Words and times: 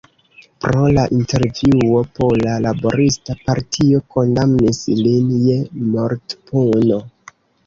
Pro 0.63 0.85
la 0.97 1.01
intervjuo 1.17 1.99
Pola 2.19 2.55
Laborista 2.67 3.35
Partio 3.43 4.01
kondamnis 4.15 4.81
lin 5.03 5.29
je 5.45 5.61
mortpuno. 5.93 7.01